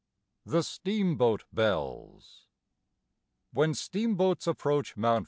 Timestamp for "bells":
1.53-2.47